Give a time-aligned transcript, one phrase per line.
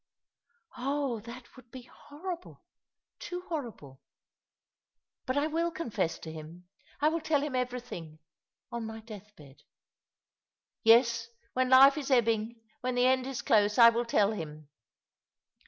[0.79, 2.63] "Oh, that would be horrible—
[3.19, 4.01] too horrible.
[5.27, 6.67] But I will confess to him;
[7.01, 8.17] I will tell him everything—
[8.71, 9.61] on my death bed.
[10.81, 14.69] Yes, when life is ebbing, when the end is close, I will tell him.